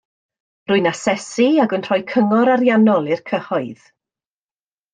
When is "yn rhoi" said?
1.79-1.99